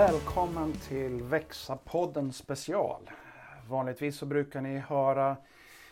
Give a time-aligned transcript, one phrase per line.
[0.00, 3.10] Välkommen till Växa-podden special.
[3.68, 5.36] Vanligtvis så brukar ni höra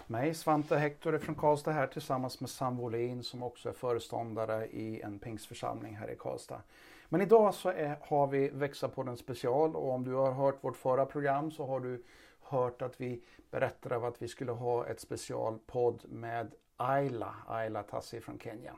[0.06, 5.00] mig, Svante Hector från Karlstad här tillsammans med Sam Wåhlin som också är föreståndare i
[5.00, 6.62] en pingsförsamling här i Karlstad.
[7.08, 11.06] Men idag så är, har vi Växa-podden special och om du har hört vårt förra
[11.06, 12.04] program så har du
[12.40, 18.38] hört att vi berättade att vi skulle ha ett specialpodd med Ayla, Ayla Tassi från
[18.38, 18.74] Kenya.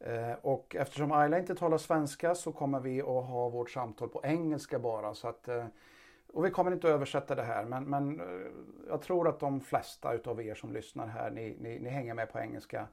[0.00, 4.20] Eh, och eftersom Ayla inte talar svenska så kommer vi att ha vårt samtal på
[4.24, 5.14] engelska bara.
[5.14, 5.66] Så att, eh,
[6.32, 8.26] och vi kommer inte att översätta det här men, men eh,
[8.88, 12.32] jag tror att de flesta utav er som lyssnar här ni, ni, ni hänger med
[12.32, 12.86] på engelska.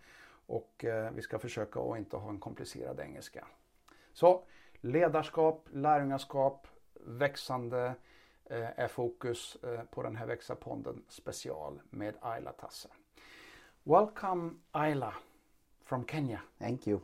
[0.47, 3.47] Och vi ska försöka att inte ha en komplicerad engelska.
[4.13, 4.43] Så
[4.81, 7.93] ledarskap, lärjungaskap, växande
[8.49, 9.57] är fokus
[9.91, 12.89] på den här Växa-ponden special med Ayla Tasse.
[13.83, 15.13] Welcome Ayla.
[15.85, 16.41] From Kenya.
[16.59, 17.01] Thank you.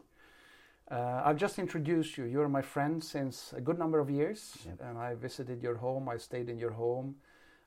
[0.89, 2.25] Uh, I've just introduced you.
[2.25, 4.81] You're my friend since a good number of years, yep.
[4.81, 6.09] and I visited your home.
[6.09, 7.15] I stayed in your home.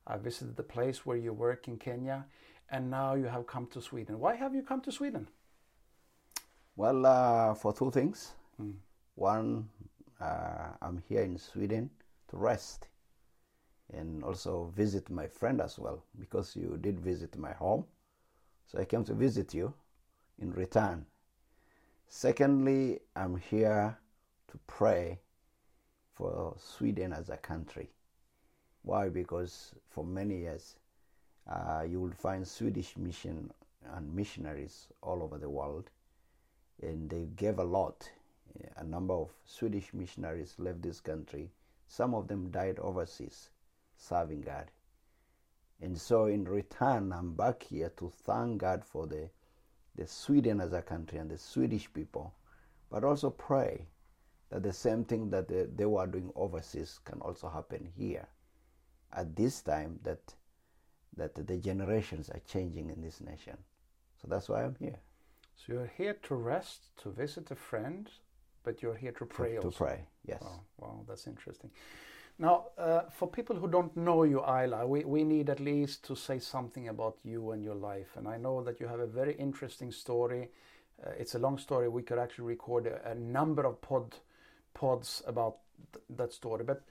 [0.06, 2.26] I visited the place where you work in Kenya,
[2.70, 4.20] and now you have come to Sweden.
[4.20, 5.28] Why have you come to Sweden?
[6.76, 8.32] Well, uh, for two things.
[8.60, 8.74] Mm.
[9.14, 9.68] One,
[10.20, 11.88] uh, I'm here in Sweden
[12.28, 12.88] to rest
[13.92, 17.84] and also visit my friend as well because you did visit my home.
[18.66, 19.72] So I came to visit you
[20.38, 21.06] in return.
[22.08, 23.98] Secondly, I'm here
[24.48, 25.18] to pray
[26.12, 27.90] for Sweden as a country.
[28.82, 29.08] Why?
[29.08, 30.76] Because for many years,
[31.50, 33.50] uh, you will find Swedish mission
[33.94, 35.90] and missionaries all over the world,
[36.82, 38.08] and they gave a lot.
[38.76, 41.50] A number of Swedish missionaries left this country.
[41.88, 43.50] Some of them died overseas
[43.96, 44.70] serving God.
[45.80, 49.28] And so, in return, I'm back here to thank God for the
[49.96, 52.34] the Sweden as a country and the Swedish people,
[52.90, 53.86] but also pray
[54.50, 58.26] that the same thing that they, they were doing overseas can also happen here.
[59.12, 60.34] At this time, that
[61.16, 63.56] that the generations are changing in this nation,
[64.20, 64.98] so that's why I'm here.
[65.54, 68.10] So you're here to rest, to visit a friend,
[68.64, 69.54] but you're here to pray.
[69.54, 70.42] To, to pray, yes.
[70.42, 71.70] Wow, wow, that's interesting.
[72.38, 76.16] Now, uh, for people who don't know you, Ayla, we, we need at least to
[76.16, 78.16] say something about you and your life.
[78.16, 80.50] And I know that you have a very interesting story.
[81.04, 81.88] Uh, it's a long story.
[81.88, 84.16] We could actually record a, a number of pod
[84.74, 85.58] pods about
[85.92, 86.64] th that story.
[86.64, 86.82] But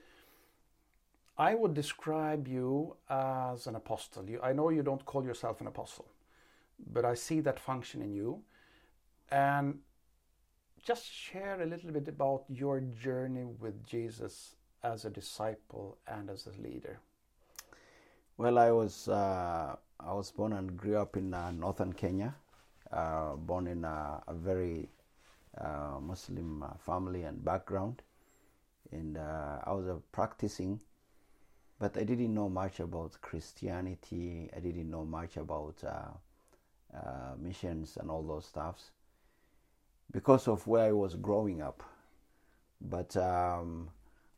[1.38, 4.30] I would describe you as an apostle.
[4.30, 6.08] You, I know you don't call yourself an apostle,
[6.94, 8.44] but I see that function in you.
[9.30, 9.80] And
[10.84, 16.48] just share a little bit about your journey with Jesus as a disciple and as
[16.48, 17.00] a leader?
[18.38, 22.36] Well, I was uh, I was born and grew up in uh, northern Kenya.
[22.92, 24.88] Uh, born in a, a very
[25.58, 28.04] uh, Muslim uh, family and background,
[28.92, 30.80] and uh, I was practicing,
[31.80, 34.50] but I didn't know much about Christianity.
[34.56, 35.84] I didn't know much about
[37.40, 38.92] missions and all those stuffs
[40.12, 41.82] because of where I was growing up.
[42.80, 43.90] But um,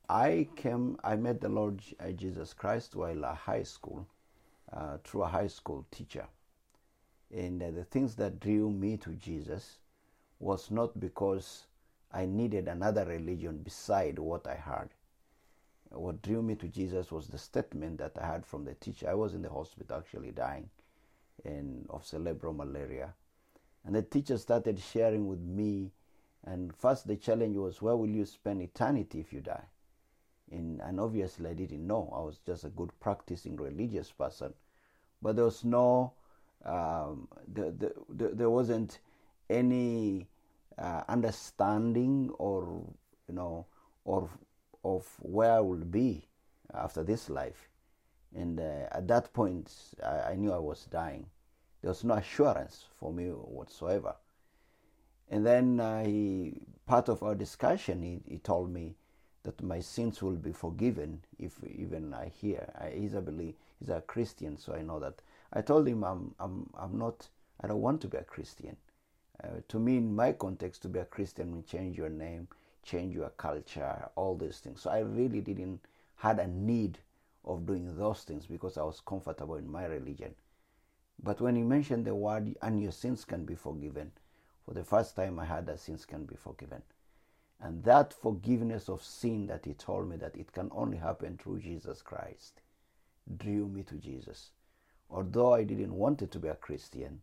[0.09, 4.07] I came, I met the Lord uh, Jesus Christ while at high school,
[4.71, 6.25] uh, through a high school teacher.
[7.35, 9.79] And uh, the things that drew me to Jesus
[10.39, 11.67] was not because
[12.11, 14.89] I needed another religion beside what I heard.
[15.89, 19.09] What drew me to Jesus was the statement that I had from the teacher.
[19.09, 20.69] I was in the hospital actually dying
[21.43, 23.13] in, of cerebral malaria.
[23.85, 25.91] And the teacher started sharing with me.
[26.45, 29.63] And first, the challenge was, Where will you spend eternity if you die?
[30.51, 32.11] In, and obviously I didn't know.
[32.15, 34.53] I was just a good practicing religious person,
[35.21, 36.13] but there was no,
[36.65, 38.99] um, the, the, the, there wasn't
[39.49, 40.27] any
[40.77, 42.83] uh, understanding or
[43.27, 43.65] you know
[44.03, 44.29] or
[44.83, 46.27] of where I would be
[46.73, 47.69] after this life.
[48.35, 49.73] And uh, at that point,
[50.03, 51.25] I, I, knew I was dying.
[51.81, 54.15] There was no assurance for me whatsoever.
[55.29, 58.95] And then uh, he, part of our discussion, he, he told me
[59.45, 62.71] that my sins will be forgiven if even I hear.
[62.79, 63.23] I, he's a
[63.79, 65.21] he's a Christian, so I know that.
[65.53, 67.27] I told him I'm I'm I'm not.
[67.61, 68.75] I don't want to be a Christian.
[69.43, 72.47] Uh, to me, in my context, to be a Christian means change your name,
[72.83, 74.81] change your culture, all these things.
[74.81, 75.79] So I really didn't
[76.15, 76.97] had a need
[77.43, 80.33] of doing those things because I was comfortable in my religion.
[81.21, 84.11] But when he mentioned the word "and your sins can be forgiven,"
[84.65, 86.81] for the first time I heard that sins can be forgiven.
[87.61, 91.59] And that forgiveness of sin that he told me that it can only happen through
[91.59, 92.61] Jesus Christ
[93.37, 94.51] drew me to Jesus.
[95.09, 97.21] Although I didn't want it to be a Christian,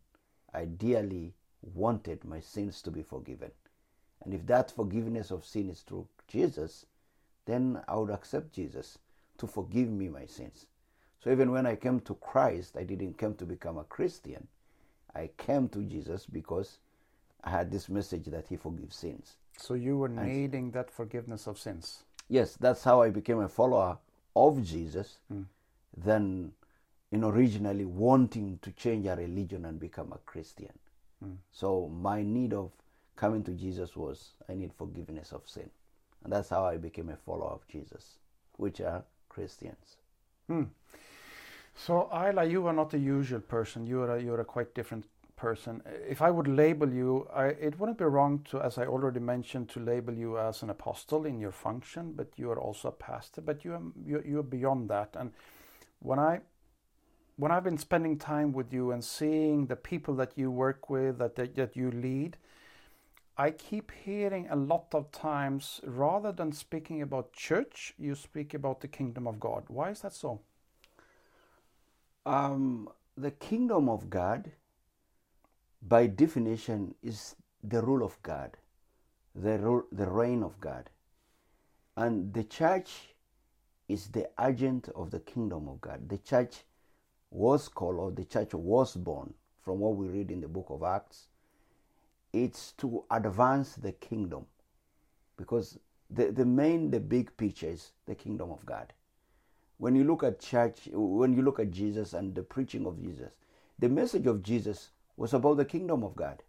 [0.52, 3.50] I dearly wanted my sins to be forgiven.
[4.24, 6.86] And if that forgiveness of sin is through Jesus,
[7.44, 8.98] then I would accept Jesus
[9.38, 10.66] to forgive me my sins.
[11.22, 14.48] So even when I came to Christ, I didn't come to become a Christian.
[15.14, 16.78] I came to Jesus because
[17.44, 19.36] I had this message that He forgives sins.
[19.62, 22.02] So you were needing that forgiveness of sins.
[22.28, 23.98] Yes, that's how I became a follower
[24.34, 25.18] of Jesus.
[25.32, 25.44] Mm.
[25.96, 26.52] Than
[27.12, 30.72] in originally wanting to change a religion and become a Christian.
[31.24, 31.36] Mm.
[31.52, 32.72] So my need of
[33.14, 35.70] coming to Jesus was I need forgiveness of sin.
[36.24, 38.18] And that's how I became a follower of Jesus,
[38.56, 39.96] which are Christians.
[40.48, 40.64] Hmm.
[41.76, 43.86] So Ayla, you are not the usual person.
[43.86, 45.04] You are a, you are a quite different
[45.42, 45.82] person.
[46.08, 49.68] If I would label you, I, it wouldn't be wrong to, as I already mentioned,
[49.70, 53.40] to label you as an apostle in your function, but you are also a pastor.
[53.40, 55.16] But you are you, you are beyond that.
[55.20, 55.32] And
[55.98, 56.40] when I
[57.36, 61.18] when I've been spending time with you and seeing the people that you work with,
[61.18, 62.36] that that, that you lead,
[63.36, 68.80] I keep hearing a lot of times, rather than speaking about church, you speak about
[68.80, 69.64] the kingdom of God.
[69.68, 70.40] Why is that so?
[72.24, 74.52] Um, the kingdom of God,
[75.82, 78.56] by definition, is the rule of God,
[79.34, 80.90] the, rule, the reign of God.
[81.96, 83.14] And the church
[83.88, 86.08] is the agent of the kingdom of God.
[86.08, 86.64] The church
[87.30, 90.82] was called, or the church was born, from what we read in the book of
[90.82, 91.28] Acts.
[92.32, 94.46] It's to advance the kingdom
[95.36, 98.92] because the, the main, the big picture is the kingdom of God
[99.82, 103.32] when you look at church, when you look at Jesus and the preaching of Jesus,
[103.80, 104.90] the message of Jesus
[105.22, 106.42] was about the kingdom of God.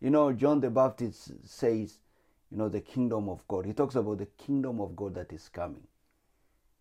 [0.00, 1.98] You know, John the Baptist says,
[2.50, 3.66] you know, the kingdom of God.
[3.66, 5.86] He talks about the kingdom of God that is coming.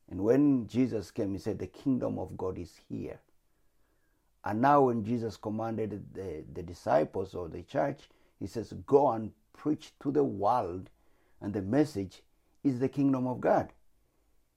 [0.09, 3.19] And when Jesus came, he said, the kingdom of God is here.
[4.43, 8.09] And now, when Jesus commanded the, the disciples or the church,
[8.39, 10.89] he says, go and preach to the world,
[11.41, 12.23] and the message
[12.63, 13.71] is the kingdom of God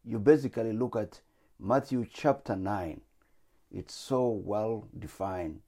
[0.05, 1.21] you basically look at
[1.59, 3.01] Matthew chapter 9.
[3.73, 5.61] It's so well defined.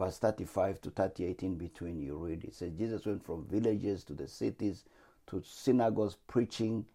[0.00, 4.14] Verse 35 to 38 in between, you read it says Jesus went from villages to
[4.14, 4.86] the cities
[5.26, 6.86] to synagogues preaching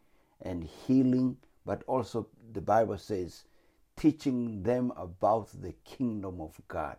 [0.42, 1.38] and healing,
[1.68, 3.44] but also the Bible says
[3.96, 6.98] teaching them about the kingdom of God.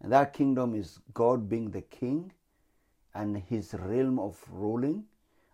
[0.00, 2.32] And that kingdom is God being the king
[3.14, 5.04] and his realm of ruling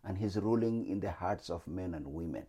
[0.02, 2.46] and his ruling in the hearts of men and women.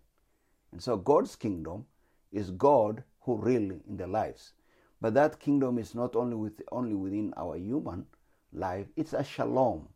[0.71, 1.85] And so God's kingdom
[2.31, 4.53] is God who rule in their lives.
[5.01, 8.05] But that kingdom is not only with only within our human
[8.51, 9.87] life, it's a shalom.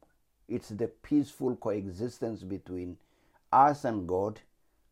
[0.47, 2.97] It's the peaceful coexistence between
[3.51, 4.41] us and God,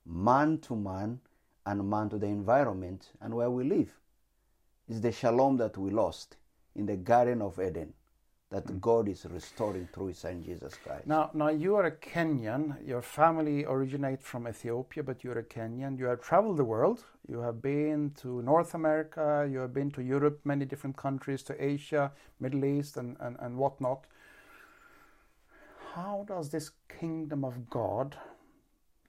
[0.05, 1.19] man to man,
[1.65, 3.99] and man to the environment and where we live.
[4.89, 6.37] It's the shalom that we lost
[6.75, 7.93] in the Garden of Eden
[8.51, 11.07] that God is restoring through His Son Jesus Christ.
[11.07, 12.85] Now, now you are a Kenyan.
[12.85, 15.97] Your family originates from Ethiopia, but you're a Kenyan.
[15.97, 17.05] You have traveled the world.
[17.29, 19.47] You have been to North America.
[19.49, 22.11] You have been to Europe, many different countries, to Asia,
[22.41, 24.05] Middle East, and, and, and whatnot.
[25.93, 28.17] How does this kingdom of God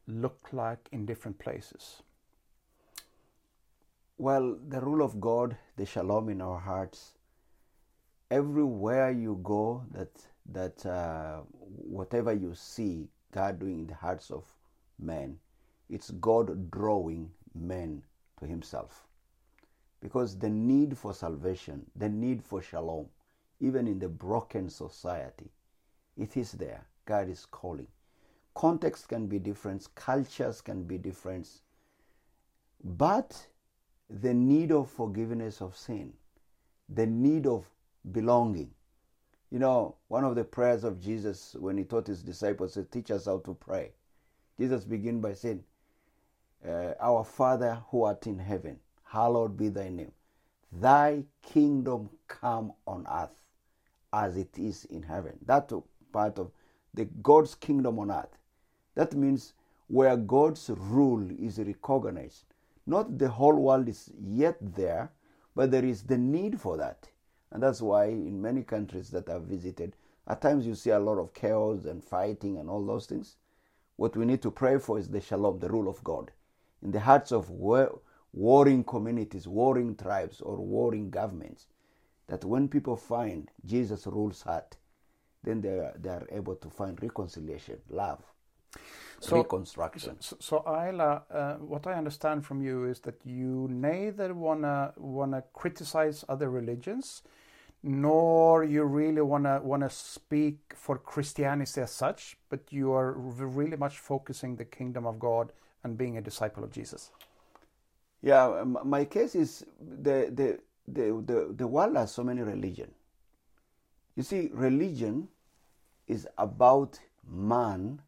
[0.06, 2.02] look like in different places?
[4.18, 7.14] Well, the rule of God, the shalom in our hearts,
[8.32, 10.10] everywhere you go, that
[10.52, 11.40] that uh,
[11.98, 14.44] whatever you see God doing in the hearts of
[14.98, 15.38] men,
[15.90, 18.02] it's God drawing men
[18.40, 19.06] to Himself.
[20.00, 23.06] Because the need for salvation, the need for shalom,
[23.60, 25.50] even in the broken society,
[26.16, 26.84] it is there.
[27.04, 27.86] God is calling.
[28.54, 31.48] Context can be different, cultures can be different,
[32.82, 33.46] but
[34.10, 36.12] the need of forgiveness of sin,
[36.88, 37.64] the need of
[38.10, 38.70] belonging.
[39.50, 43.10] You know, one of the prayers of Jesus when he taught his disciples said, Teach
[43.10, 43.92] us how to pray.
[44.58, 45.62] Jesus began by saying,
[46.66, 50.12] uh, Our Father who art in heaven, hallowed be thy name.
[50.72, 53.42] Thy kingdom come on earth
[54.12, 55.38] as it is in heaven.
[55.46, 55.70] That
[56.12, 56.50] part of
[56.94, 58.38] the God's kingdom on earth.
[58.94, 59.54] That means
[59.88, 62.44] where God's rule is recognized.
[62.86, 65.10] Not the whole world is yet there,
[65.54, 67.08] but there is the need for that.
[67.52, 69.94] And that's why in many countries that I've visited,
[70.26, 73.36] at times you see a lot of chaos and fighting and all those things.
[73.96, 76.30] What we need to pray for is the shalom, the rule of God.
[76.82, 81.66] In the hearts of warring communities, warring tribes, or warring governments,
[82.28, 84.76] that when people find Jesus rules heart,
[85.44, 88.22] then they are, they are able to find reconciliation, love,
[89.20, 90.16] So- reconstruction.
[90.20, 95.42] So, so Ayla, uh, what I understand from you is that you neither wanna wanna
[95.52, 97.22] criticize other religions,
[97.82, 103.98] nor you really wanna wanna speak for Christianity as such, but you are really much
[103.98, 107.10] focusing the kingdom of God and being a disciple of Jesus?
[108.20, 112.92] Yeah, my case is the the the the, the world has so many religion.
[114.14, 115.28] You see, religion
[116.06, 116.98] is about
[117.28, 118.00] man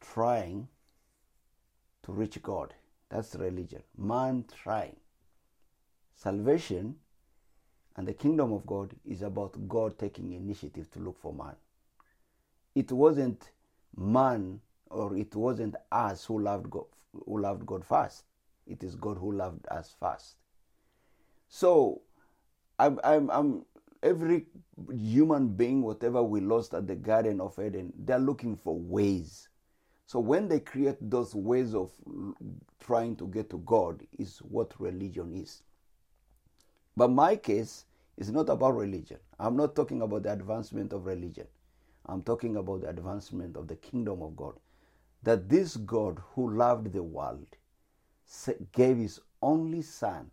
[0.00, 0.68] trying
[2.02, 2.74] to reach God.
[3.08, 3.82] That's religion.
[3.96, 4.96] Man trying.
[6.14, 6.96] Salvation
[7.98, 11.56] and the kingdom of God is about God taking initiative to look for man.
[12.76, 13.50] It wasn't
[13.96, 16.84] man or it wasn't us who loved God
[17.26, 18.22] who loved God first.
[18.68, 20.36] It is God who loved us first.
[21.48, 22.02] So
[22.78, 23.64] I'm I'm, I'm
[24.00, 24.46] every
[24.92, 29.48] human being, whatever we lost at the Garden of Eden, they're looking for ways.
[30.06, 31.90] So when they create those ways of
[32.78, 35.64] trying to get to God, is what religion is.
[36.96, 37.84] But my case
[38.18, 39.18] is not about religion.
[39.38, 41.46] I'm not talking about the advancement of religion.
[42.06, 44.54] I'm talking about the advancement of the kingdom of God.
[45.22, 47.46] That this God who loved the world
[48.72, 50.30] gave his only son.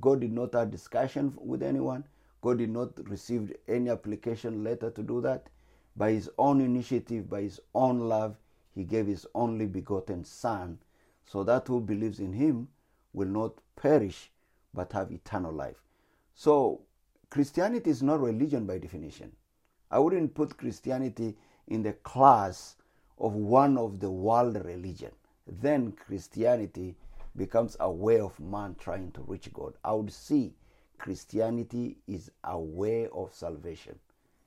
[0.00, 2.04] God did not have discussion with anyone.
[2.40, 5.48] God did not receive any application letter to do that.
[5.96, 8.36] By his own initiative, by his own love,
[8.74, 10.78] he gave his only begotten Son,
[11.24, 12.68] so that who believes in him
[13.12, 14.30] will not perish
[14.74, 15.76] but have eternal life.
[16.34, 16.80] So,
[17.32, 19.32] Christianity is not religion by definition.
[19.90, 21.34] I wouldn't put Christianity
[21.66, 22.76] in the class
[23.18, 25.12] of one of the world religion.
[25.46, 26.94] Then Christianity
[27.34, 29.72] becomes a way of man trying to reach God.
[29.82, 30.52] I would see
[30.98, 33.98] Christianity is a way of salvation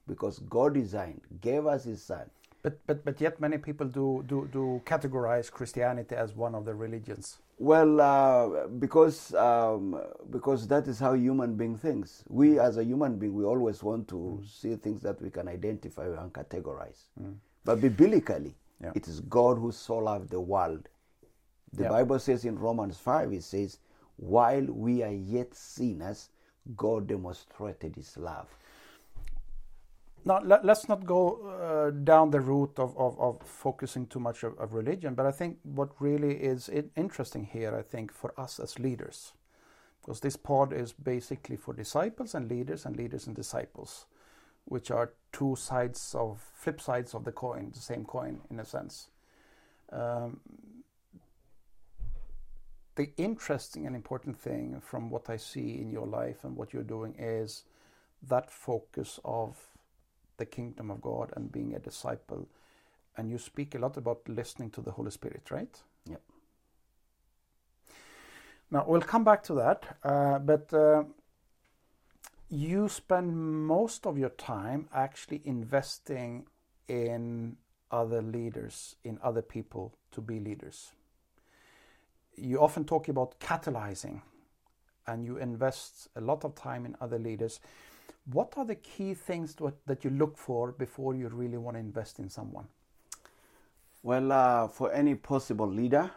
[0.06, 2.30] because God designed, gave us His Son.
[2.66, 6.74] But, but, but yet many people do, do, do categorize Christianity as one of the
[6.74, 7.38] religions.
[7.60, 12.24] Well, uh, because um, because that is how human being thinks.
[12.28, 14.62] We, as a human being, we always want to mm.
[14.62, 17.02] see things that we can identify and categorize.
[17.22, 17.36] Mm.
[17.64, 18.94] But biblically, yeah.
[18.96, 20.90] it is God who so loved the world.
[21.74, 21.90] The yeah.
[21.90, 23.78] Bible says in Romans five, it says,
[24.18, 26.30] "While we are yet sinners,
[26.76, 28.50] God demonstrated his love.
[30.28, 34.42] Now, let, us not go uh, down the route of, of, of focusing too much
[34.42, 38.60] of, of, religion, but I think what really is interesting here, I think, for us
[38.60, 39.34] as leaders,
[40.02, 44.08] because this pod is basically for disciples and leaders and leaders and disciples,
[44.64, 48.66] which are two sides of flip sides of the coin, the same coin in a
[48.66, 49.10] sense.
[49.92, 50.40] Um,
[52.96, 56.82] the interesting and important thing from what I see in your life and what you're
[56.82, 57.64] doing is
[58.28, 59.56] that focus of
[60.38, 62.48] the kingdom of God and being a disciple.
[63.18, 65.82] And you speak a lot about listening to the Holy Spirit, right?
[66.10, 66.22] Yep.
[68.72, 71.04] Now, we'll come back to that, uh, but uh,
[72.50, 76.48] you spend most of your time actually investing
[76.88, 77.58] in
[77.92, 80.92] other leaders, in other people to be leaders
[82.38, 84.22] you often talk about catalyzing
[85.08, 87.60] and you invest a lot of time in other leaders.
[88.26, 89.56] What are the key things
[89.86, 92.68] that you look for before you really want to invest in someone?
[94.04, 96.10] Well, uh, for any possible leader,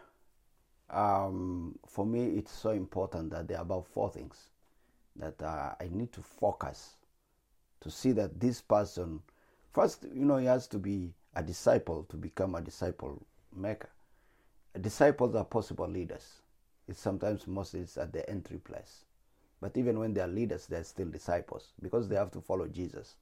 [0.91, 4.51] um, for me, it's so important that there are about four things
[5.17, 6.97] that uh, I need to focus
[7.81, 9.21] to see that this person,
[9.73, 13.23] first, you know, he has to be a disciple to become a disciple
[13.55, 13.89] maker
[14.81, 16.43] disciples are possible leaders.
[16.89, 19.05] It's sometimes mostly it's at the entry place.
[19.61, 23.17] But even when they are leaders, they're still disciples because they have to follow Jesus.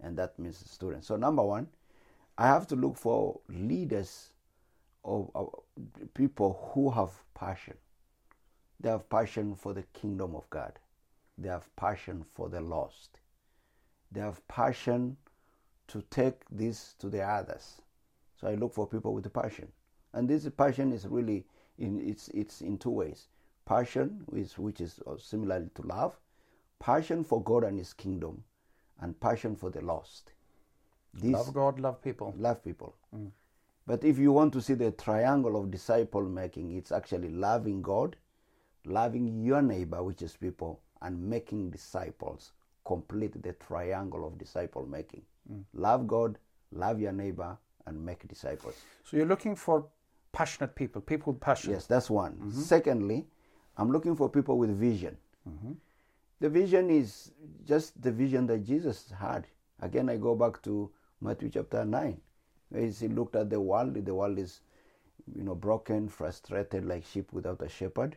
[0.00, 1.06] And that means students.
[1.06, 1.68] So, number one,
[2.38, 4.30] I have to look for leaders
[5.04, 5.54] of, of
[6.14, 7.74] people who have passion.
[8.80, 10.78] They have passion for the kingdom of God,
[11.38, 13.20] they have passion for the lost,
[14.10, 15.16] they have passion
[15.88, 17.80] to take this to the others.
[18.40, 19.68] So, I look for people with passion.
[20.12, 21.44] And this passion is really
[21.78, 23.26] in it's it's in two ways.
[23.64, 26.18] Passion, which, which is uh, similar to love,
[26.78, 28.42] passion for God and His kingdom,
[29.00, 30.32] and passion for the lost.
[31.14, 32.34] This, love God, love people.
[32.36, 32.94] Love people.
[33.14, 33.30] Mm.
[33.86, 38.16] But if you want to see the triangle of disciple making, it's actually loving God,
[38.84, 42.52] loving your neighbor, which is people, and making disciples
[42.84, 45.22] complete the triangle of disciple making.
[45.52, 45.64] Mm.
[45.74, 46.38] Love God,
[46.72, 48.74] love your neighbor, and make disciples.
[49.04, 49.86] So you're looking for
[50.32, 51.72] passionate people, people with passion.
[51.72, 52.32] Yes, that's one.
[52.32, 52.60] Mm-hmm.
[52.60, 53.26] Secondly,
[53.76, 55.16] I'm looking for people with vision.
[55.48, 55.72] Mm-hmm.
[56.40, 57.30] The vision is
[57.66, 59.46] just the vision that Jesus had.
[59.80, 62.20] Again, I go back to Matthew chapter 9,
[62.70, 63.94] where he looked at the world.
[63.94, 64.60] The world is,
[65.34, 68.16] you know, broken, frustrated, like sheep without a shepherd.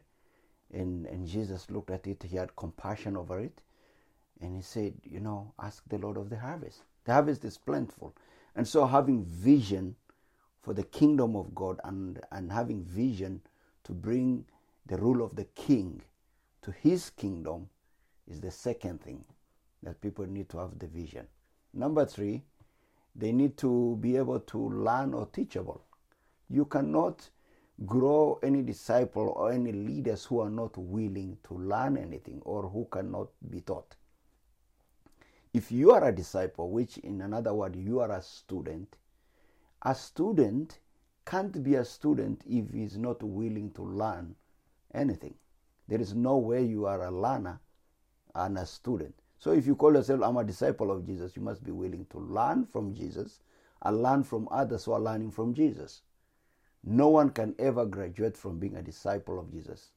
[0.73, 3.61] And, and Jesus looked at it, he had compassion over it.
[4.41, 6.81] And he said, you know, ask the Lord of the harvest.
[7.05, 8.13] The harvest is plentiful.
[8.55, 9.95] And so having vision
[10.61, 13.41] for the kingdom of God and, and having vision
[13.83, 14.45] to bring
[14.85, 16.01] the rule of the king
[16.61, 17.69] to his kingdom
[18.27, 19.23] is the second thing
[19.83, 21.27] that people need to have the vision.
[21.73, 22.43] Number three,
[23.15, 25.81] they need to be able to learn or teachable.
[26.49, 27.29] You cannot
[27.85, 32.87] grow any disciple or any leaders who are not willing to learn anything or who
[32.91, 33.95] cannot be taught.
[35.53, 38.97] If you are a disciple, which in another word, you are a student,
[39.81, 40.79] a student
[41.25, 44.35] can't be a student if he's not willing to learn
[44.95, 45.35] anything.
[45.87, 47.59] There is no way you are a learner
[48.33, 49.13] and a student.
[49.37, 52.17] So if you call yourself, I'm a disciple of Jesus, you must be willing to
[52.17, 53.39] learn from Jesus
[53.83, 56.01] and learn from others who are learning from Jesus.
[56.83, 59.91] No one can ever graduate from being a disciple of Jesus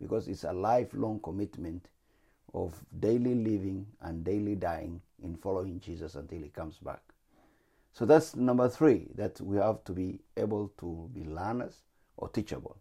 [0.00, 1.88] because it's a lifelong commitment
[2.54, 7.00] of daily living and daily dying in following Jesus until he comes back.
[7.92, 11.82] So that's number three, that we have to be able to be learners
[12.16, 12.76] or teachable.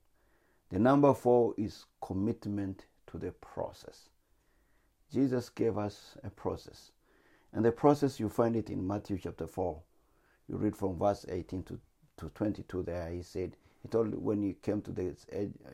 [0.72, 4.10] The number four is commitment to the process.
[5.12, 6.92] Jesus gave us a process.
[7.51, 9.82] And the process, you find it in Matthew chapter 4.
[10.48, 11.80] You read from verse 18 to,
[12.18, 13.10] to 22 there.
[13.10, 15.13] He said, he told when he came to the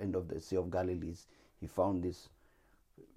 [0.02, 1.14] end of the Sea of Galilee,
[1.60, 2.30] he found these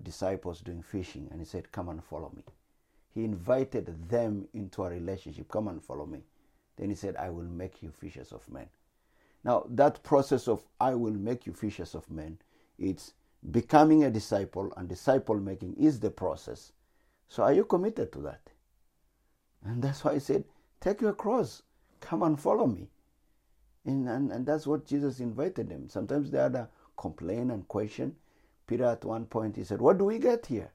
[0.02, 2.42] disciples doing fishing and he said, Come and follow me.
[3.14, 5.49] He invited them into a relationship.
[5.49, 6.20] Come and follow me.
[6.76, 8.68] Then he said, I will make you fishers of men.
[9.44, 12.38] Now, that process of I will make you fishers of men,
[12.78, 13.14] it's
[13.50, 16.73] becoming a disciple and disciple making is the process.
[17.28, 18.40] So, are you committed to that?
[19.64, 20.44] And that's why I said,
[20.80, 21.62] Take your cross,
[22.00, 22.88] come and follow me.
[23.85, 25.88] And, and, and that's what Jesus invited them.
[25.88, 28.17] Sometimes they had a complain and question.
[28.67, 30.71] Peter, at one point, he said, What do we get here?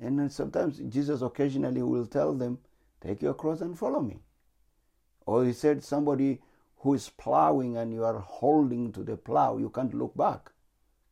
[0.00, 2.58] And then sometimes Jesus occasionally will tell them,
[3.00, 4.20] Take your cross and follow me.
[5.26, 6.40] Or he said, Somebody
[6.80, 10.50] who is plowing and you are holding to the plow, you can't look back.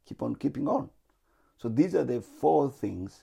[0.06, 0.88] Keep on keeping on.
[1.58, 3.22] So these are the four things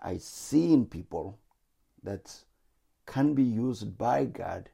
[0.00, 1.38] I see in people
[2.02, 2.32] that
[3.06, 4.70] can be used by God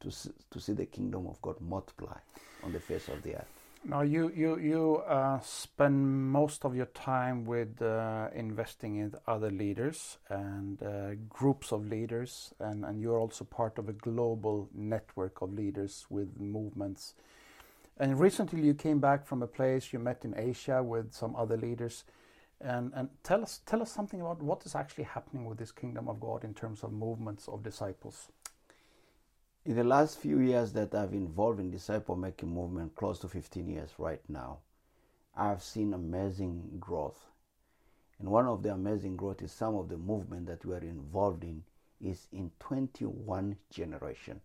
[0.00, 0.10] to,
[0.50, 2.18] to see the kingdom of God multiply
[2.62, 3.57] on the face of the earth.
[3.84, 9.50] Now, you you you uh, spend most of your time with uh, investing in other
[9.50, 15.40] leaders and uh, groups of leaders, and, and you're also part of a global network
[15.42, 17.14] of leaders with movements.
[17.98, 21.56] And recently, you came back from a place you met in Asia with some other
[21.56, 22.04] leaders,
[22.60, 26.08] and and tell us tell us something about what is actually happening with this kingdom
[26.08, 28.28] of God in terms of movements of disciples
[29.68, 33.68] in the last few years that I've involved in disciple making movement, close to 15
[33.68, 34.60] years right now,
[35.36, 37.26] I've seen amazing growth.
[38.18, 41.44] And one of the amazing growth is some of the movement that we are involved
[41.44, 41.62] in
[42.00, 44.40] is in 21 generation.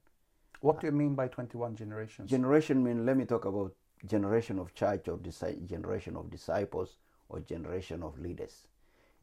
[0.59, 2.29] What do you mean by 21 generations?
[2.29, 3.73] Generation mean let me talk about
[4.05, 5.17] generation of church or
[5.65, 6.97] generation of disciples
[7.29, 8.67] or generation of leaders.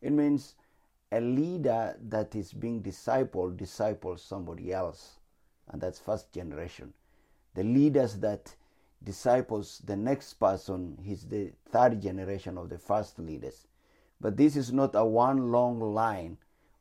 [0.00, 0.54] It means
[1.12, 5.19] a leader that is being discipled disciples somebody else
[5.70, 6.92] and that's first generation.
[7.54, 8.54] The leaders that
[9.02, 13.66] disciples the next person, he's the third generation of the first leaders.
[14.20, 16.38] But this is not a one long line.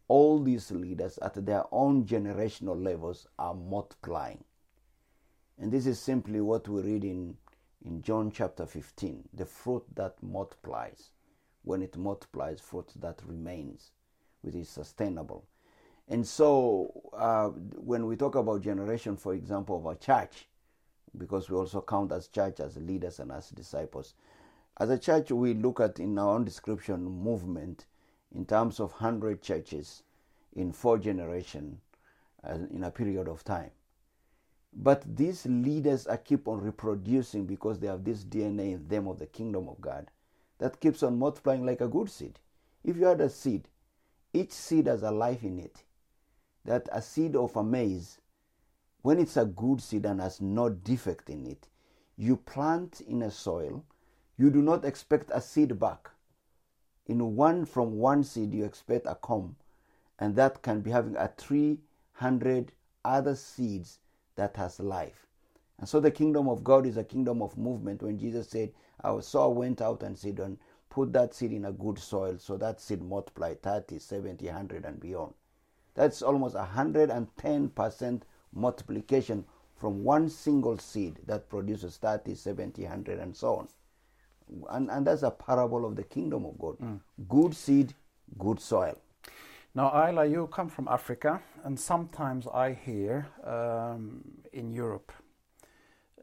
[0.07, 4.43] All these leaders at their own generational levels are multiplying.
[5.57, 7.37] And this is simply what we read in,
[7.85, 11.11] in John chapter 15 the fruit that multiplies.
[11.63, 13.91] When it multiplies, fruit that remains,
[14.41, 15.45] which is sustainable.
[16.09, 20.47] And so, uh, when we talk about generation, for example, of a church,
[21.15, 24.15] because we also count as church as leaders and as disciples,
[24.79, 27.85] as a church, we look at in our own description movement
[28.33, 30.01] in terms of 100 churches
[30.55, 31.77] in four generations
[32.43, 33.69] uh, in a period of time.
[34.73, 39.19] But these leaders are keep on reproducing because they have this DNA in them of
[39.19, 40.09] the kingdom of God
[40.57, 42.39] that keeps on multiplying like a good seed.
[42.83, 43.67] If you had a seed,
[44.33, 45.83] each seed has a life in it
[46.65, 48.19] that a seed of a maize,
[49.01, 51.67] when it's a good seed and has no defect in it,
[52.17, 53.83] you plant in a soil,
[54.37, 56.09] you do not expect a seed back.
[57.05, 59.55] In one from one seed, you expect a comb,
[60.19, 62.71] and that can be having a 300
[63.03, 63.99] other seeds
[64.35, 65.25] that has life.
[65.79, 68.03] And so the kingdom of God is a kingdom of movement.
[68.03, 70.57] When Jesus said, Our soul went out and said, and
[70.89, 74.99] put that seed in a good soil, so that seed multiplied 30, 70, 100, and
[74.99, 75.33] beyond.
[75.99, 78.21] That's almost 110%
[78.53, 79.43] multiplication
[79.75, 83.67] from one single seed that produces 30, 70, 100, and so on.
[84.69, 86.79] And, and that's a parable of the kingdom of God.
[86.79, 87.01] Mm.
[87.27, 87.95] Good seed,
[88.37, 88.97] good soil.
[89.75, 95.11] Now, Ayla, you come from Africa, and sometimes I hear um, in Europe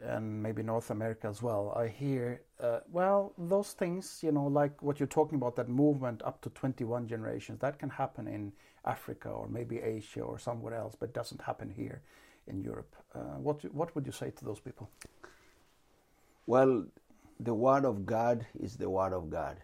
[0.02, 4.82] and maybe North America as well, I hear, uh, well, those things, you know, like
[4.82, 8.52] what you're talking about, that movement up to 21 generations, that can happen in
[8.86, 12.02] Africa or maybe Asia or somewhere else, but doesn't happen here
[12.46, 12.94] in Europe.
[13.14, 14.88] Uh, what, what would you say to those people?
[16.46, 16.86] Well,
[17.40, 19.56] the Word of God is the Word of God.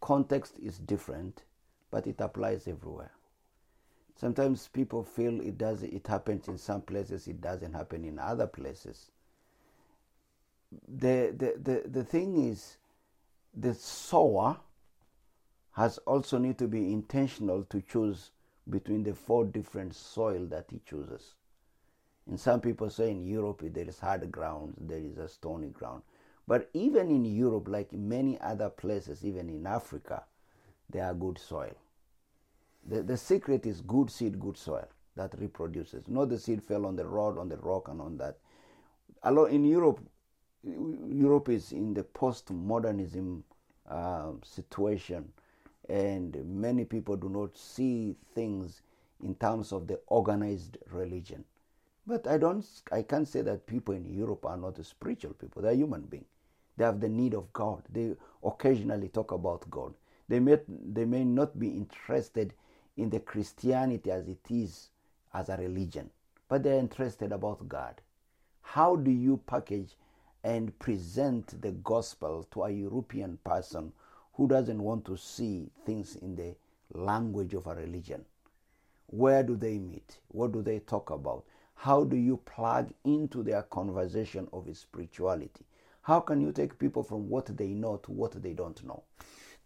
[0.00, 1.42] Context is different,
[1.90, 3.12] but it applies everywhere.
[4.18, 8.46] Sometimes people feel it does it happens in some places, it doesn't happen in other
[8.46, 9.10] places.
[10.88, 12.76] The the, the, the thing is
[13.54, 14.58] the sower
[15.72, 18.30] has also need to be intentional to choose
[18.68, 21.34] between the four different soil that he chooses.
[22.28, 26.02] And some people say in Europe there is hard ground, there is a stony ground.
[26.46, 30.24] But even in Europe, like many other places, even in Africa,
[30.90, 31.74] there are good soil.
[32.88, 36.08] The, the secret is good seed, good soil that reproduces.
[36.08, 38.38] Not the seed fell on the road, on the rock, and on that.
[39.50, 40.00] In Europe,
[40.64, 43.44] Europe is in the post-modernism
[43.88, 45.32] uh, situation,
[45.88, 48.82] and many people do not see things
[49.22, 51.44] in terms of the organized religion.
[52.06, 55.62] But I don't, I can't say that people in Europe are not spiritual people.
[55.62, 56.26] They're human beings.
[56.76, 57.82] They have the need of God.
[57.92, 59.94] They occasionally talk about God.
[60.28, 62.54] They may, they may not be interested
[62.96, 64.90] in the Christianity as it is
[65.34, 66.10] as a religion,
[66.48, 68.00] but they're interested about God.
[68.62, 69.96] How do you package
[70.44, 73.92] and present the gospel to a European person
[74.34, 76.54] who doesn't want to see things in the
[76.94, 78.24] language of a religion?
[79.06, 80.18] Where do they meet?
[80.28, 81.44] What do they talk about?
[81.74, 85.66] How do you plug into their conversation of spirituality?
[86.02, 89.02] How can you take people from what they know to what they don't know?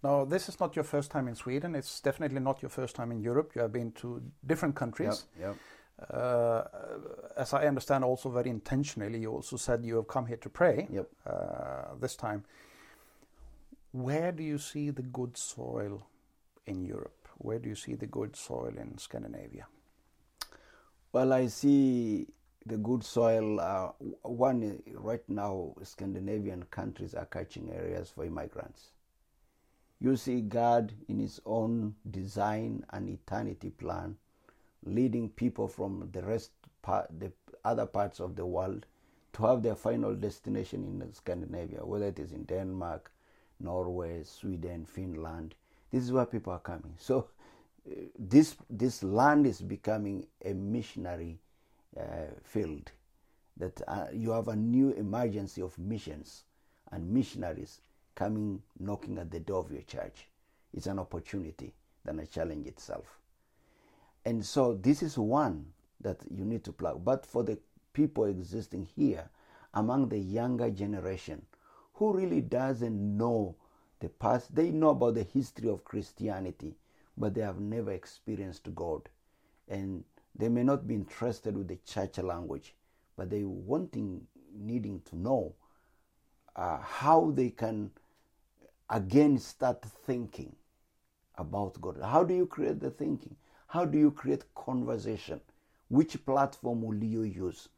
[0.03, 1.75] Now, this is not your first time in Sweden.
[1.75, 3.53] It's definitely not your first time in Europe.
[3.55, 5.25] You have been to different countries.
[5.41, 5.57] Yep, yep.
[6.11, 6.63] Uh,
[7.37, 10.87] as I understand, also very intentionally, you also said you have come here to pray
[10.91, 11.09] yep.
[11.27, 12.45] uh, this time.
[13.97, 16.07] Where do you see the good soil
[16.67, 17.29] in Europe?
[17.39, 19.69] Where do you see the good soil in Scandinavia?
[21.13, 22.27] Well, I see
[22.67, 23.59] the good soil.
[23.59, 28.91] Uh, one right now, Scandinavian countries are catching areas for immigrants.
[29.99, 34.19] You see God in His own design and eternity plan,
[34.85, 36.51] leading people from the rest,
[36.83, 37.33] part, the
[37.65, 38.85] other parts of the world,
[39.33, 43.11] to have their final destination in Scandinavia, whether it is in Denmark,
[43.61, 45.55] Norway, Sweden, Finland.
[45.91, 46.95] This is where people are coming.
[46.99, 47.29] So,
[47.87, 51.39] uh, this this land is becoming a missionary
[51.99, 52.93] uh, field.
[53.57, 56.45] That uh, you have a new emergency of missions
[56.93, 57.81] and missionaries
[58.15, 60.29] coming knocking at the door of your church.
[60.75, 61.73] It's an opportunity
[62.05, 63.19] than a challenge itself.
[64.25, 65.67] And so this is one
[66.01, 67.05] that you need to plug.
[67.05, 67.59] But for the
[67.93, 69.31] people existing here,
[69.75, 71.47] among the younger generation,
[71.97, 73.57] who really doesn't know
[74.01, 76.77] the past, they know about the history of Christianity,
[77.17, 79.09] but they have never experienced God.
[79.69, 80.05] And
[80.39, 82.75] they may not be interested with the church language,
[83.17, 85.55] but they wanting, needing to know
[86.55, 87.91] uh, how they can
[88.91, 90.55] again start thinking
[91.39, 91.99] about God.
[92.03, 93.37] How do you create the thinking?
[93.69, 95.41] How do you create conversation?
[95.89, 97.69] Which platform will you use?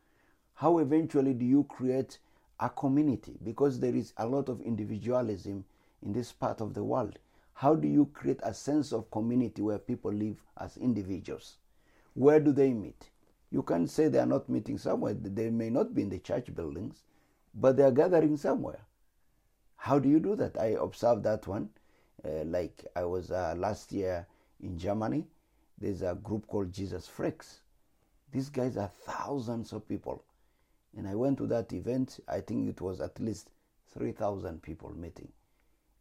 [0.55, 2.19] How eventually do you create
[2.61, 3.37] a community?
[3.45, 5.65] Because there is a lot of individualism
[6.03, 7.19] in this part of the world.
[7.55, 11.57] How do you create a sense of community where people live as individuals?
[12.15, 13.11] Where do they meet?
[13.51, 15.15] You can't say they are not meeting somewhere.
[15.15, 17.03] They may not be in the church buildings,
[17.55, 18.81] but they are gathering somewhere.
[19.77, 20.59] How do you do that?
[20.61, 21.71] I observed that one.
[22.25, 24.27] Uh, like I was uh, last year
[24.61, 25.25] in Germany,
[25.79, 27.61] there's a group called Jesus Freaks.
[28.33, 30.25] These guys are thousands of people.
[30.99, 33.51] And I went to that event, I think it was at least
[33.97, 35.29] 3,000 people meeting.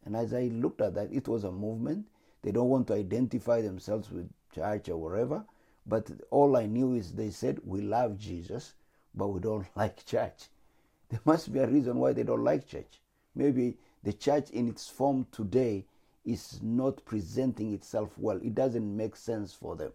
[0.04, 2.08] And as I looked at that, it was a movement.
[2.42, 5.44] They don't want to identify themselves with church or whatever.
[5.86, 8.74] But all I knew is they said, We love Jesus,
[9.14, 10.48] but we don't like church.
[11.10, 13.00] There must be a reason why they don't like church.
[13.36, 15.86] Maybe the church in its form today
[16.24, 18.40] is not presenting itself well.
[18.42, 19.92] It doesn't make sense for them.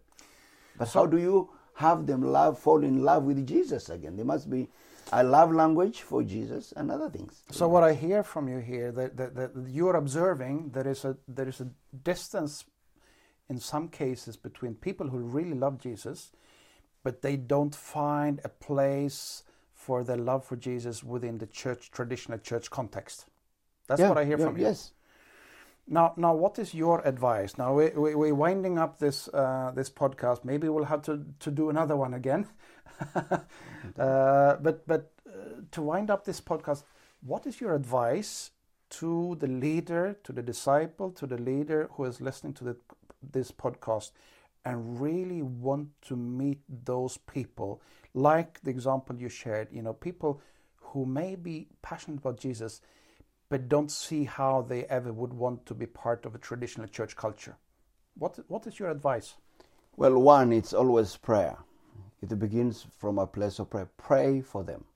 [0.78, 4.16] But so, how do you have them love, fall in love with Jesus again?
[4.16, 4.68] There must be
[5.14, 7.42] a love language for Jesus and other things.
[7.50, 11.16] So what I hear from you here that, that, that you're observing there is a
[11.28, 11.68] there is a
[12.02, 12.64] distance
[13.48, 16.32] in some cases between people who really love Jesus,
[17.04, 22.38] but they don't find a place for their love for Jesus within the church traditional
[22.38, 23.26] church context.
[23.86, 24.64] That's yeah, what I hear yeah, from you.
[24.64, 24.92] Yes.
[25.86, 27.58] Now, now, what is your advice?
[27.58, 30.44] Now we, we we're winding up this uh, this podcast.
[30.44, 32.48] Maybe we'll have to, to do another one again.
[33.14, 36.84] uh, but but uh, to wind up this podcast,
[37.20, 38.50] what is your advice
[38.90, 42.76] to the leader, to the disciple, to the leader who is listening to the,
[43.32, 44.12] this podcast,
[44.64, 47.82] and really want to meet those people,
[48.14, 49.68] like the example you shared?
[49.70, 50.40] You know, people
[50.76, 52.80] who may be passionate about Jesus
[53.54, 57.14] but don't see how they ever would want to be part of a traditional church
[57.14, 57.56] culture.
[58.18, 59.34] What, what is your advice?
[59.96, 61.58] Well, one, it's always prayer.
[62.20, 63.88] It begins from a place of prayer.
[63.96, 64.86] Pray for them.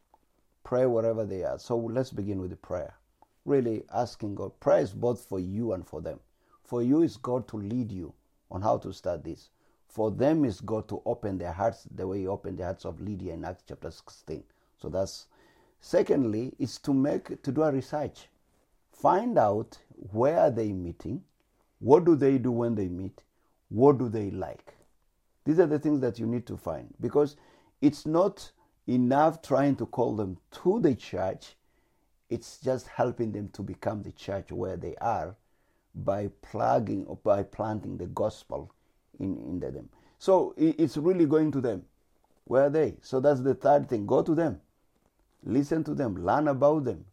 [0.64, 1.60] Pray wherever they are.
[1.60, 2.96] So let's begin with the prayer.
[3.44, 4.58] Really asking God.
[4.58, 6.18] Prayer is both for you and for them.
[6.64, 8.12] For you is God to lead you
[8.50, 9.50] on how to start this.
[9.86, 13.00] For them is God to open their hearts the way He opened the hearts of
[13.00, 14.42] Lydia in Acts chapter 16.
[14.82, 15.28] So that's
[15.80, 18.26] secondly, is to make to do a research
[19.00, 19.78] find out
[20.12, 21.22] where are they meeting,
[21.78, 23.22] what do they do when they meet,
[23.68, 24.74] what do they like.
[25.44, 27.36] These are the things that you need to find because
[27.80, 28.50] it's not
[28.86, 31.54] enough trying to call them to the church,
[32.28, 35.36] it's just helping them to become the church where they are
[35.94, 38.72] by plugging or by planting the gospel
[39.18, 39.88] in, in them.
[40.18, 41.84] So it's really going to them.
[42.44, 42.96] Where are they?
[43.02, 44.06] So that's the third thing.
[44.06, 44.60] Go to them.
[45.44, 46.16] Listen to them.
[46.16, 47.04] Learn about them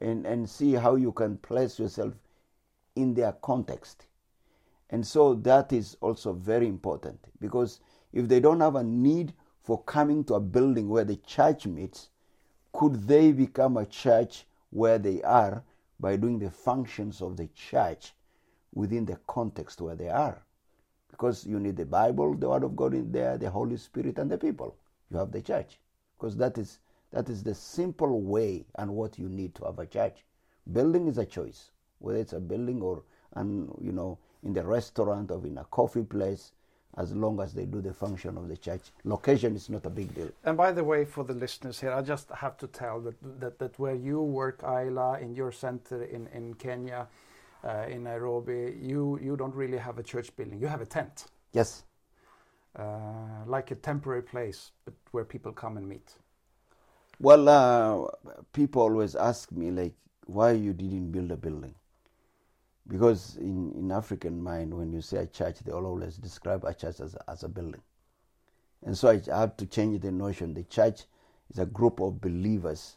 [0.00, 2.14] and, and see how you can place yourself
[2.96, 4.06] in their context.
[4.90, 7.80] And so that is also very important because
[8.12, 12.10] if they don't have a need for coming to a building where the church meets,
[12.72, 15.62] could they become a church where they are
[16.00, 18.12] by doing the functions of the church
[18.74, 20.42] within the context where they are?
[21.10, 24.30] Because you need the Bible, the Word of God in there, the Holy Spirit, and
[24.30, 24.76] the people.
[25.10, 25.78] You have the church.
[26.18, 26.78] Because that is
[27.12, 30.24] that is the simple way and what you need to have a church.
[30.72, 33.02] Building is a choice, whether it's a building or,
[33.34, 36.52] and you know, in the restaurant or in a coffee place,
[36.98, 38.82] as long as they do the function of the church.
[39.04, 40.28] Location is not a big deal.
[40.44, 43.58] And by the way, for the listeners here, I just have to tell that that,
[43.58, 47.08] that where you work, Ayla, in your center in, in Kenya,
[47.64, 50.60] uh, in Nairobi, you, you don't really have a church building.
[50.60, 51.26] You have a tent.
[51.52, 51.84] Yes.
[52.76, 52.84] Uh,
[53.46, 56.14] like a temporary place, but where people come and meet.
[57.22, 58.08] Well, uh,
[58.52, 59.94] people always ask me, like,
[60.26, 61.72] why you didn't build a building?
[62.88, 66.74] Because in, in African mind, when you say a church, they all always describe a
[66.74, 67.80] church as a, as a building.
[68.84, 70.52] And so I have to change the notion.
[70.52, 71.02] The church
[71.48, 72.96] is a group of believers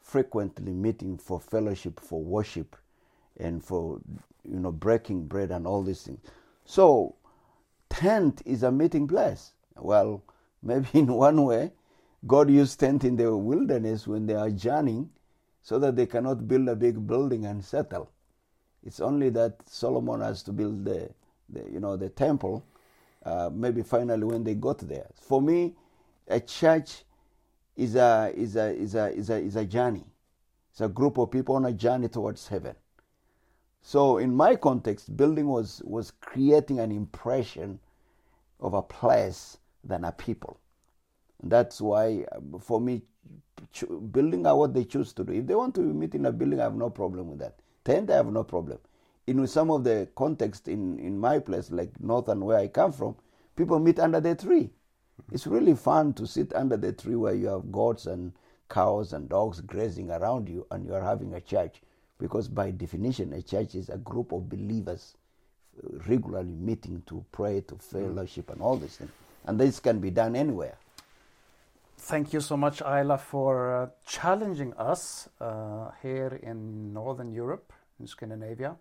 [0.00, 2.76] frequently meeting for fellowship, for worship,
[3.38, 4.00] and for
[4.44, 6.20] you know breaking bread and all these things.
[6.64, 7.16] So,
[7.90, 9.50] tent is a meeting place.
[9.76, 10.22] Well,
[10.62, 11.72] maybe in one way,
[12.26, 15.10] God used tent in the wilderness when they are journeying
[15.62, 18.10] so that they cannot build a big building and settle.
[18.84, 21.10] It's only that Solomon has to build the,
[21.48, 22.64] the you know, the temple.
[23.24, 25.06] Uh, maybe finally when they got there.
[25.14, 25.74] For me,
[26.28, 27.04] a church
[27.76, 30.04] is a is a is a is a is a journey.
[30.70, 32.76] It's a group of people on a journey towards heaven.
[33.82, 37.80] So in my context, building was was creating an impression
[38.60, 40.58] of a place than a people.
[41.44, 43.02] That's why, uh, for me,
[44.12, 45.32] building are what they choose to do.
[45.32, 47.56] If they want to meet in a building, I have no problem with that.
[47.84, 48.78] Tent, I have no problem.
[49.26, 53.16] In some of the context in, in my place, like northern where I come from,
[53.56, 54.70] people meet under the tree.
[55.32, 58.32] It's really fun to sit under the tree where you have goats and
[58.70, 61.82] cows and dogs grazing around you and you are having a church.
[62.18, 65.14] Because by definition, a church is a group of believers
[66.06, 69.10] regularly meeting to pray, to fellowship, and all these things.
[69.46, 70.76] And this can be done anywhere
[72.04, 78.06] thank you so much, Ayla, for uh, challenging us uh, here in Northern Europe, in
[78.06, 78.76] Scandinavia.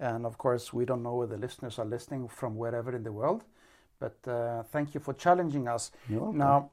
[0.00, 3.12] And of course, we don't know where the listeners are listening from wherever in the
[3.12, 3.44] world,
[3.98, 5.90] but uh, thank you for challenging us.
[6.32, 6.70] Now,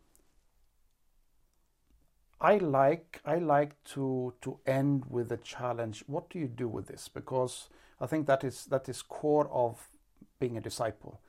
[2.42, 6.04] I like I like to to end with a challenge.
[6.08, 7.08] What do you do with this?
[7.08, 7.70] Because
[8.02, 9.90] I think that is that is core of
[10.40, 11.22] being a disciple.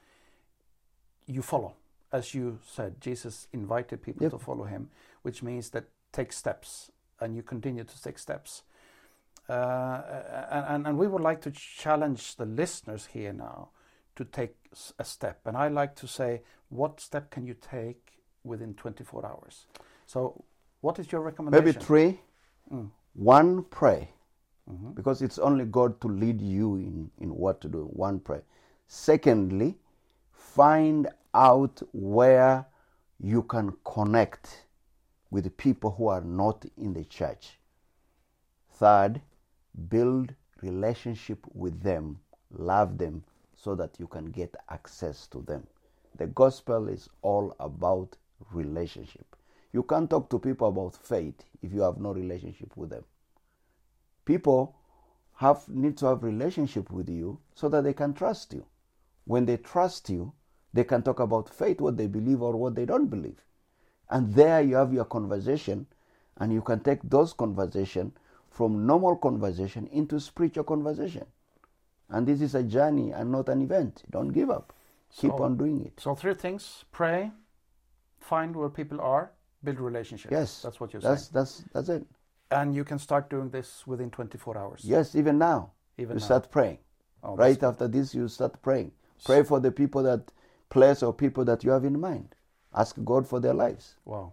[1.27, 1.75] You follow
[2.15, 4.31] as you said, Jesus invited people yep.
[4.31, 4.89] to follow him,
[5.23, 8.63] which means that take steps and you continue to take steps.
[9.49, 10.01] Uh,
[10.69, 13.71] and, and we would like to challenge the listeners here now
[14.15, 14.55] to take
[14.99, 15.41] a step.
[15.45, 18.13] And I like to say, what step can you take
[18.45, 19.67] within 24 hours?
[20.07, 20.45] So,
[20.83, 21.65] what is your recommendation?
[21.65, 22.21] Maybe three.
[22.73, 22.91] Mm.
[23.15, 24.09] One, pray.
[24.71, 24.93] Mm-hmm.
[24.93, 27.89] Because it's only God to lead you in, in what to do.
[27.93, 28.41] One, pray.
[28.87, 29.77] Secondly,
[30.33, 32.67] find out where
[33.21, 34.65] you can connect
[35.31, 37.59] with people who are not in the church.
[38.73, 39.21] Third,
[39.89, 42.21] build relationship with them,
[42.51, 43.25] love them,
[43.57, 45.67] so that you can get access to them.
[46.17, 48.17] The gospel is all about
[48.53, 49.37] relationship.
[49.73, 53.05] You can't talk to people about faith if you have no relationship with them.
[54.25, 54.77] People
[55.37, 58.65] have need to have relationship with you so that they can trust you.
[59.25, 60.33] When they trust you,
[60.75, 63.41] they can talk about faith, what they believe or what they don't believe.
[64.11, 65.87] And there you have your conversation,
[66.39, 68.13] and you can take those conversation
[68.51, 71.25] from normal conversation into spiritual conversation.
[72.11, 74.03] And this is a journey and not an event.
[74.11, 74.73] Don't give up.
[75.17, 75.99] Keep So- on doing it.
[76.01, 77.31] So three things: pray,
[78.19, 79.31] find where people are,
[79.63, 80.33] build relationships.
[80.33, 80.63] Yes.
[80.63, 81.33] that's what you're That's saying.
[81.35, 82.07] that's that's it.
[82.51, 84.81] And you can start doing this within 24 hours.
[84.85, 85.71] Yes, even now.
[85.99, 86.25] Even you now.
[86.27, 86.79] start praying.
[87.23, 88.93] Oh, right after this you start praying.
[89.25, 90.31] Pray for the people that
[90.69, 92.35] place or people that you have in mind.
[92.75, 93.97] Ask God for their lives.
[94.05, 94.33] Wow,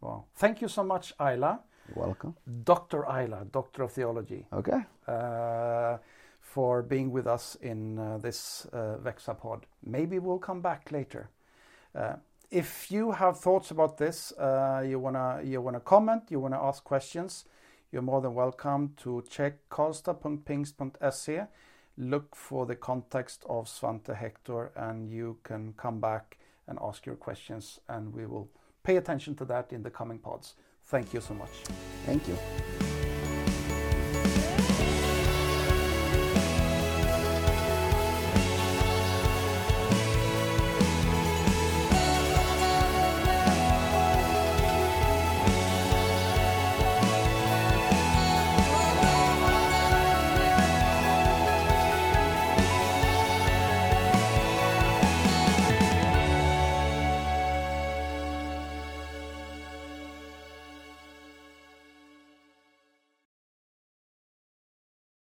[0.00, 0.24] wow.
[0.36, 2.36] Thank you so much, Ayla, You're welcome.
[2.64, 3.02] Dr.
[3.02, 4.80] Ayla, Doctor of Theology, Okay.
[5.08, 5.98] uh,
[6.40, 9.62] for being with us in uh, this uh, Vexapod.
[9.84, 11.28] Maybe we'll come back later.
[11.94, 12.14] Uh,
[12.50, 16.82] if you have thoughts about this, uh, you wanna you wanna comment, you wanna ask
[16.84, 17.44] questions,
[17.92, 21.46] you're more than welcome to check karlstad.pingst.se.
[22.00, 27.16] Look for the context of Svante Hector, and you can come back and ask your
[27.16, 28.48] questions, and we will
[28.82, 30.54] pay attention to that in the coming pods.
[30.86, 31.50] Thank you so much.
[32.06, 32.38] Thank you.